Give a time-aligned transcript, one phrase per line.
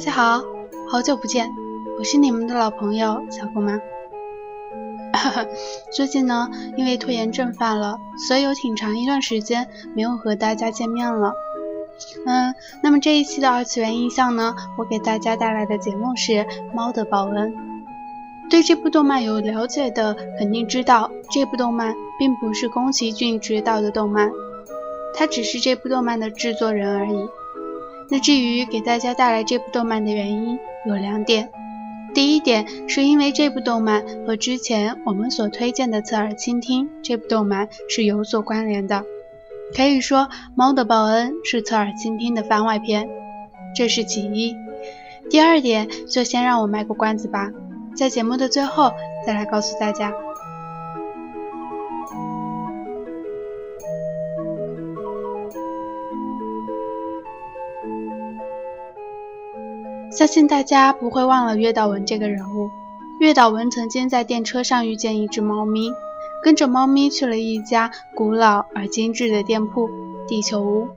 [0.00, 0.42] 大家好，
[0.90, 1.50] 好久不见，
[1.98, 3.78] 我是你们的老朋友小姑妈。
[5.92, 11.34] 最近呢，因为拖延症犯了，所以有挺长一段时间没有和大家见面了。
[12.24, 16.32] 嗯，那么这一期的二次元印象呢，我给大家带来的节目是
[16.72, 17.52] 《猫的报恩》。
[18.48, 24.32] 对这部动漫有了解的，肯定知道这部动漫并不是宫崎骏执导的动漫，
[25.14, 27.28] 他只是这部动漫的制作人而已。
[28.10, 31.50] 那至于给大家带来这部动漫的原因有两点，
[32.12, 39.04] 第一点是因为这部动漫和之前我们所推荐的《侧耳倾听》这部动漫是有所关联的，
[39.76, 40.22] 可以说
[40.56, 43.08] 《猫的报恩》是《侧耳倾听》的番外篇，
[43.76, 44.56] 这是其一。
[45.30, 47.52] 第二点就先让我卖个关子吧，
[47.94, 48.92] 在节目的最后
[49.24, 50.12] 再来告诉大家。
[60.20, 62.68] 相信大家不会忘了月岛文这个人物。
[63.20, 65.90] 月岛文曾经在电车上遇见一只猫咪，
[66.44, 69.88] 跟着猫咪去了一家古老而精致的店铺——
[70.28, 70.88] 地球屋。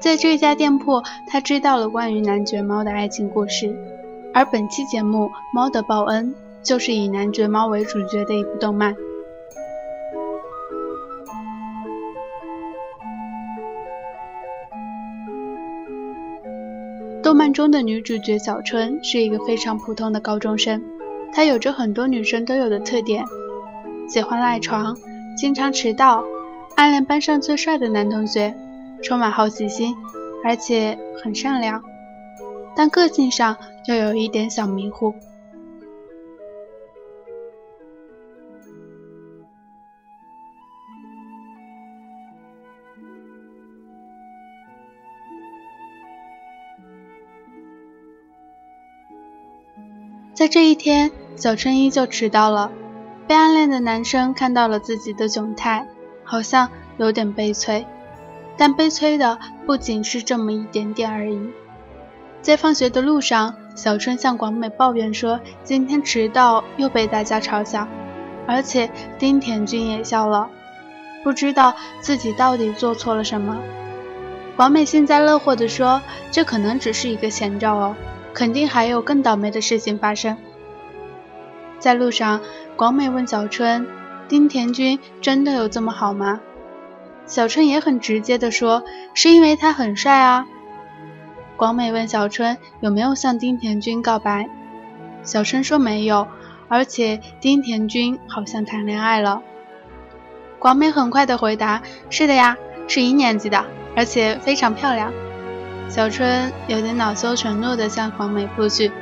[0.00, 3.76] 在这家店铺，他知道了关于男爵猫的爱情故事。
[4.32, 6.34] 而本期节目《猫的报恩》
[6.66, 8.96] 就是以男爵猫为主角的一部动漫。
[17.28, 20.82] 动漫中的女主角小春是一个非常普通的高中生，
[21.30, 23.22] 她有着很多女生都有的特点：
[24.08, 24.96] 喜欢赖床，
[25.36, 26.24] 经常迟到，
[26.74, 28.54] 暗恋班上最帅的男同学，
[29.02, 29.94] 充满好奇心，
[30.42, 31.82] 而且很善良，
[32.74, 35.14] 但个性上又有一点小迷糊。
[50.38, 52.70] 在这一天，小春依旧迟到了。
[53.26, 55.88] 被暗恋的男生看到了自己的窘态，
[56.22, 57.84] 好像有点悲催。
[58.56, 61.40] 但悲催的不仅是这么一点点而已。
[62.40, 67.88] 在放学的路上，小春向广美抱怨说：“今天迟到又被大家嘲笑，
[68.46, 68.88] 而且
[69.18, 70.48] 丁田君也笑了，
[71.24, 73.58] 不知道自己到底做错了什么。”
[74.54, 76.00] 广美幸灾乐祸地说
[76.30, 77.96] ：“这可能只是一个前兆哦。”
[78.34, 80.36] 肯定还有更倒霉的事情发生。
[81.78, 82.40] 在路上，
[82.76, 83.86] 广美问小春
[84.28, 86.40] ：“丁田君真的有这么好吗？”
[87.26, 88.82] 小春也很直接的说
[89.14, 90.46] ：“是因为他很帅啊。”
[91.56, 94.48] 广美问小春有没有向丁田君告白，
[95.22, 96.26] 小春说没有，
[96.68, 99.42] 而且丁田君好像谈恋爱了。
[100.58, 102.56] 广美很快的回答：“是的呀，
[102.88, 103.64] 是一年级的，
[103.94, 105.12] 而且非常漂亮。”
[105.88, 108.92] 小春有点恼羞成怒地向广美扑去，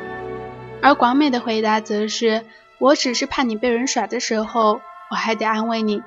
[0.80, 2.44] 而广美的回答则是
[2.78, 4.80] ：“我只是怕你被人甩的时候，
[5.10, 6.00] 我还得安慰你。”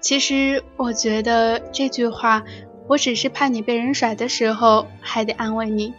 [0.00, 2.42] 其实我觉得这句话
[2.86, 5.94] “我只是怕你被人甩的时候还得安慰你”，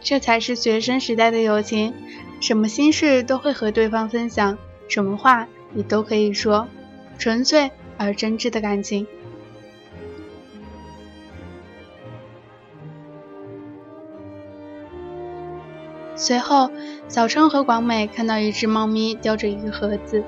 [0.00, 1.92] 这才是学生时代的友情，
[2.40, 4.56] 什么心事都会和对方分享，
[4.88, 6.68] 什么话你都可以说，
[7.18, 9.06] 纯粹而真挚的感情。
[16.22, 16.70] 随后，
[17.08, 20.22] 小春和广美看到一只猫咪叼着一个盒子，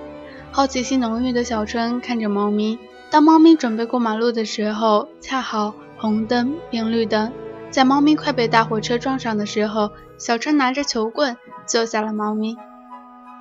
[0.50, 2.80] 好奇心浓郁的小春看着猫咪。
[3.10, 7.30] 当猫咪准备过马路的时候，恰好红灯变绿灯，
[7.70, 12.56] 在猫咪快被大货车撞上的时候，小春拿着球棍救下了猫咪。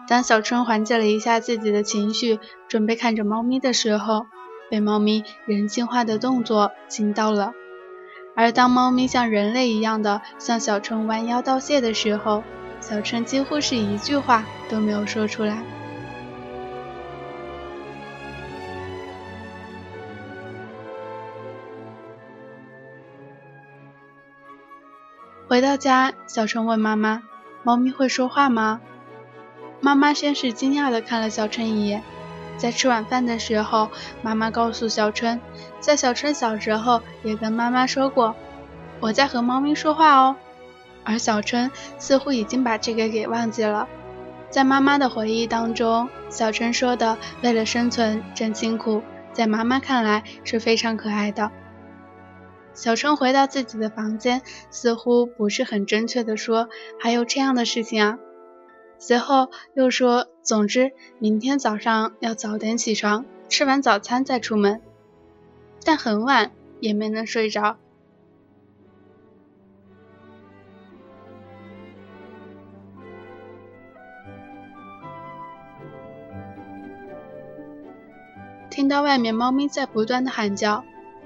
[0.08, 4.28] 当小春缓解了一下自己的情绪，准备看着猫咪的时候，
[4.70, 7.54] 被猫咪人性化的动作惊到了。
[8.36, 12.44] 而当猫咪像人类一样的向小春弯腰道谢的时候，
[12.82, 15.64] 小春几乎是一句话都没有说出来。
[25.48, 27.22] 回到家，小春问妈妈
[27.62, 28.82] ：“猫咪会说话吗？”
[29.80, 32.02] 妈妈先是惊讶的看了小春一眼。
[32.58, 33.90] 在吃晚饭的时候，
[34.22, 35.40] 妈妈告诉小春，
[35.80, 38.36] 在小春小时候也跟妈妈说过，
[39.00, 40.36] 我在和猫咪说话哦。
[41.04, 43.88] 而小春似乎已经把这个给忘记了。
[44.50, 49.02] 在妈妈的回忆当中，小春说的“为了生存真辛苦”，
[49.34, 51.52] 在妈妈看来是非常可爱的。
[52.74, 56.70] 小春回到自己的房间，似乎不是很正确的说，
[57.00, 58.18] 还有这样的事情啊。
[59.06, 64.82] 随后又说总之明天早上要早点起床吃完早餐再出门。
[65.84, 67.76] 但很晚也没能睡着。
[78.70, 80.86] 听到外面猫咪在不断的喊叫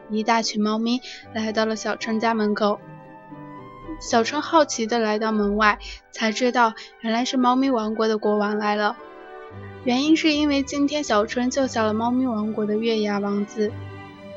[0.09, 0.99] 一大群猫咪
[1.31, 2.79] 来到了小春家门口
[3.99, 5.79] 小春好奇的来到门外，
[6.11, 8.95] 才知道原来是猫咪王国的国王来了。
[9.83, 13.71] 原因是因为今天小春救下了猫咪王国的月牙王子，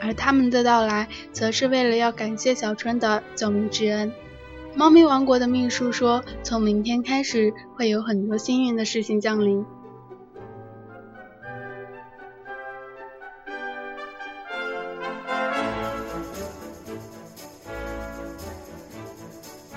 [0.01, 4.13] 而他们的到来，则是为了要感谢小春的救命之恩。
[4.75, 9.67] 猫咪王国的秘书说，从明天开始会有很多幸运的事情降临。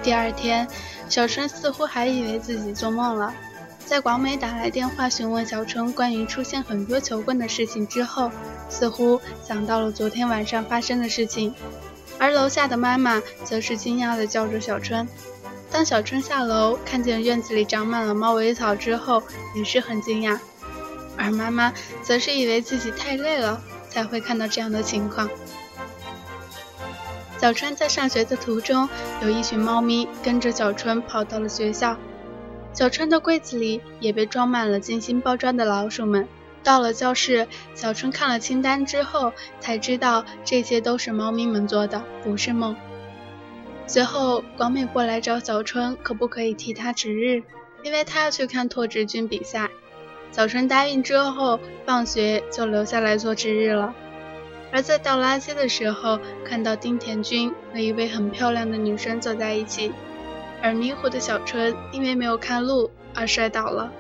[0.04, 0.68] 第二天，
[1.08, 3.34] 小春似乎还以为自己做梦了。
[3.86, 8.30] 在广美打来电话询问小春关于出现很多球棍的事情之后，
[8.68, 11.56] 似乎想到了昨天晚上发生的事情。
[12.20, 15.08] 而楼下的妈妈则是惊讶地叫着小春。
[15.72, 19.24] 当小春下楼看见院子里长满了猫尾草之后，
[19.56, 20.38] 也是很惊讶。
[21.18, 25.30] 而妈妈则是以为自己太累了，才会看到这样的情况。
[27.44, 28.88] 小春在上学的途中，
[29.22, 31.98] 有一群猫咪跟着小春跑到了学校。
[32.72, 36.26] 小春的柜子里也被装满了精心包装的老鼠们。
[36.64, 37.46] 到了教室，
[37.76, 42.78] 小春看了清单之后，才知道这些都是猫咪们做的，不是梦。
[43.88, 47.44] 随后，广美过来找小春，可不可以替他值日，
[47.84, 49.70] 因为他要去看拓殖军比赛。
[50.32, 53.94] 小春答应之后，放学就留下来做值日了。
[54.74, 59.94] 而在倒垃圾的时候，看到丁田君和一位很漂亮的女生走在一起，
[60.64, 63.94] 而迷糊的小春因为没有看路而摔倒了。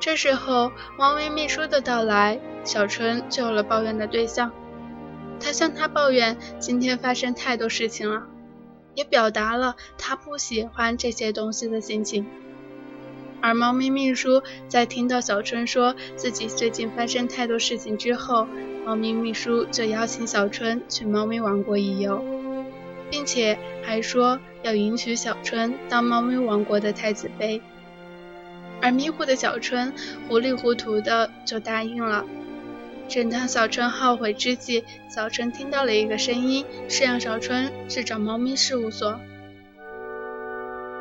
[0.00, 4.50] 这时候，王维秘书的到来，小春就有了抱怨的对象。
[5.38, 8.22] 他向他抱怨今天发生太多事情了，
[8.94, 12.26] 也表达了他不喜欢这些东西的心情。
[13.44, 18.48] 而猫咪秘书在听到小春说自己最近发生太多事情之后，
[18.86, 22.24] 猫咪秘书就邀请小春去猫咪王国一游，
[23.10, 27.60] 并且还说要迎娶小春当猫咪王国的太子妃。
[28.80, 29.92] 而迷糊的小春
[30.26, 32.24] 糊里糊涂的就答应了。
[33.10, 39.20] 正当小春后悔之际，小春听到了一个声音，是让小春去找猫咪事务所。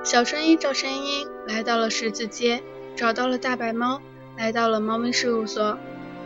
[0.03, 2.61] 小春依照声音来到了十字街，
[2.93, 4.01] 找到了大白猫，
[4.37, 5.77] 来到了猫咪事务所，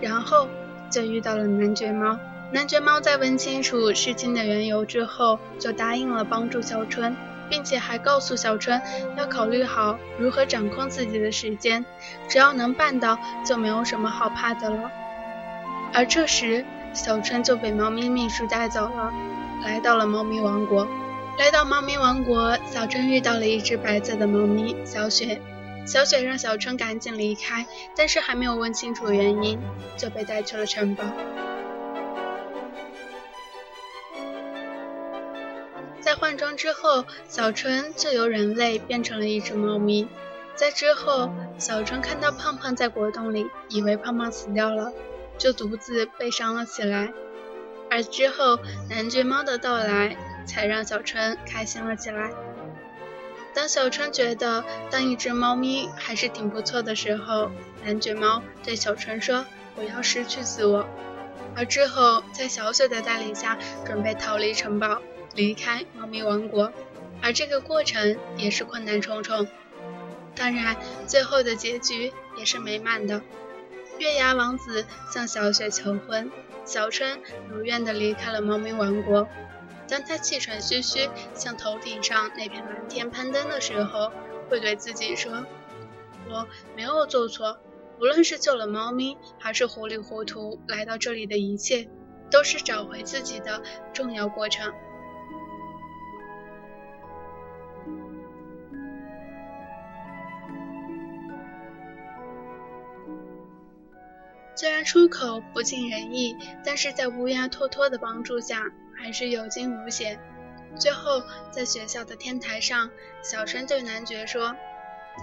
[0.02, 0.48] 然后
[0.90, 2.18] 就遇到了男爵猫。
[2.52, 7.16] 男爵猫在问清楚事情的缘由之后，就答应了帮助小春，
[7.52, 8.82] 并且还告诉小春
[9.16, 11.86] 要考虑好如何掌控自己的时间，
[12.28, 14.90] 只要能办到，就没有什么好怕的了。
[15.94, 19.14] 而这时，小春就被猫咪秘书带走了，
[19.64, 20.88] 来到了猫咪王国。
[21.38, 25.40] 来到猫咪王国，小春遇到了一只白色的猫咪小雪。
[25.86, 29.60] 小雪让小春赶紧离开，但是还没有问清楚原因，
[29.96, 31.04] 就被带去了城堡。
[36.02, 40.08] 在换装之后，小春就由人类变成了一只猫咪。
[40.56, 44.92] 在之后，小春看到胖胖在果冻里，以为胖胖死掉了，
[45.38, 47.14] 就独自悲伤了起来。
[47.92, 48.58] 而之后，
[48.90, 50.18] 男爵猫的到来。
[50.48, 52.32] 才让小春开心了起来。
[53.54, 57.52] 当小春觉得当一只猫咪还是挺不错的时候，
[57.86, 60.88] 蓝卷猫对小春说：“我要失去自我。”
[61.56, 65.02] 而之后，在小雪的带领下，准备逃离城堡，
[65.34, 66.72] 离开猫咪王国。
[67.20, 69.48] 而这个过程也是困难重重。
[70.36, 70.78] 当然，
[71.08, 73.24] 最后的结局也是美满的。
[73.98, 76.32] 月牙王子向小雪求婚，
[76.64, 79.28] 小春如愿的离开了猫咪王国。
[79.88, 84.12] 当他气喘吁吁向头顶上那片蓝天攀登的时候，
[84.50, 85.46] 会对自己说
[86.30, 87.58] ：“我没有做错，
[88.00, 91.88] 无论是救了猫咪，还是糊里糊涂来到这里的一切，
[92.30, 93.62] 都是找回自己的
[93.94, 94.74] 重要过程。”
[104.56, 108.64] 虽然出口不尽人意，但是在乌鸦托托的帮助下。
[108.98, 110.20] 还是有惊无险。
[110.76, 112.90] 最后，在学校的天台上，
[113.24, 114.56] 小春对男爵说：“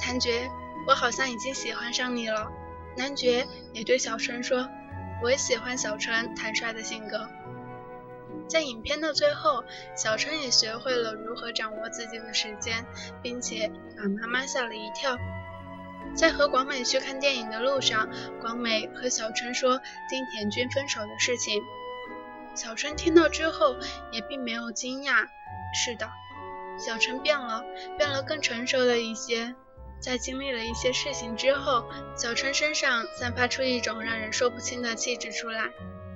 [0.07, 0.51] 男爵，
[0.89, 2.51] 我好像已经喜欢上你了。”
[2.97, 4.69] 男爵也对小春说
[5.23, 7.29] ：“我也喜欢小春坦率的性格。”
[8.49, 9.65] 在影片的最后，
[9.97, 12.85] 小春也学会了如何掌握自己的时间，
[13.23, 15.17] 并且把妈妈吓了一跳。
[16.15, 18.09] 在和广美去看电影的路上，
[18.41, 21.63] 广美和小春说丁田君分手的事情。
[22.55, 23.77] 小春听到之后
[24.13, 25.27] 也并没有惊讶。
[25.75, 26.09] 是的，
[26.79, 27.65] 小春变了，
[27.99, 29.55] 变了更成熟了一些。
[30.01, 31.85] 在经历了一些事情之后，
[32.15, 35.71] 小春身上散发出一种让人说不清的气质出来。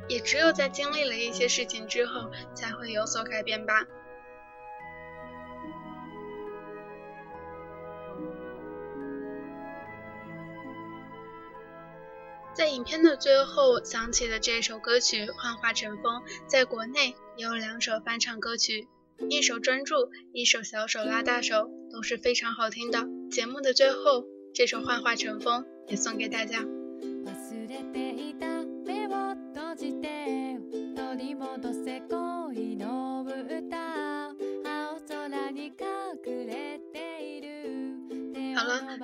[0.09, 3.85] 也只有在经历了一些事情之后，才会有所改变吧。
[12.59, 18.89] 在影片的最后响起的这首歌曲《幻化成风》，在国内也有两首翻唱歌曲，
[19.31, 19.95] 一首《专注》，
[20.33, 21.55] 一首《小手拉大手》，
[21.93, 23.07] 都是非常好听的。
[23.31, 26.65] 节目的最后，这首《幻化成风》也送给大家。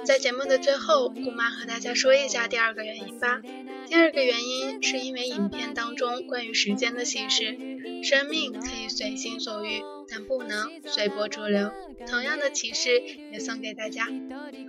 [0.05, 3.41] 在节目的最后，姑妈和大家说一下第二个原因吧。
[3.87, 7.57] 第二个原因是因为影片当中关于时间的启示，
[8.03, 11.71] 生命可以随心所欲，但不能随波逐流。
[12.07, 14.05] 同样的启示也送给大家。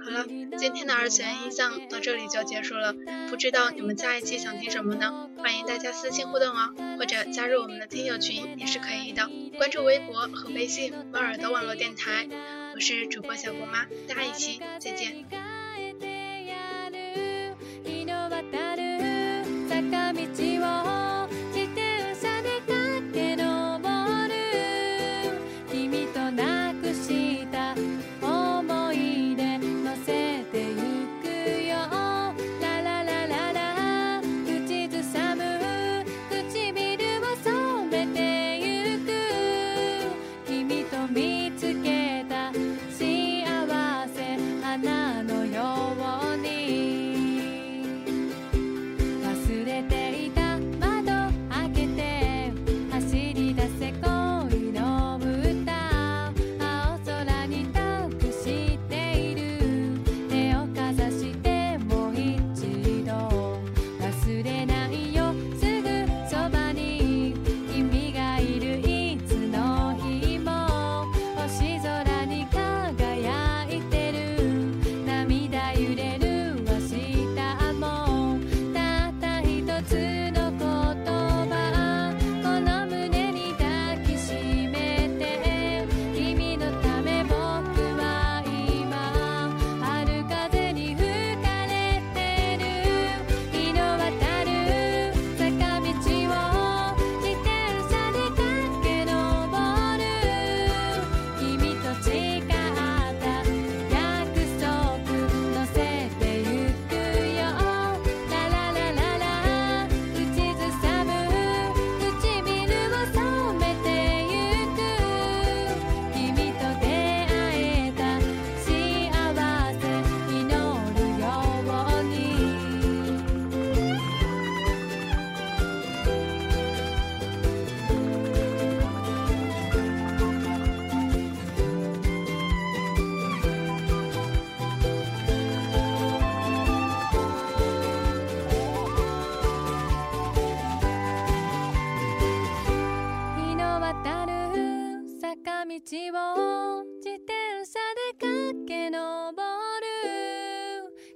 [0.03, 0.25] 好了，
[0.57, 2.95] 今天的二次元印象到这里就结束了。
[3.29, 5.29] 不知道你们下一期想听什么呢？
[5.37, 9.29] 欢迎大家私信互动哦，或者加入我们的听友群也是可以的。
[9.57, 12.27] 关注微博和微信“猫耳朵网络电台”。
[12.75, 15.54] 我是主播小郭妈，下一期再见。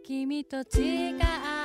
[0.10, 1.59] 君と違う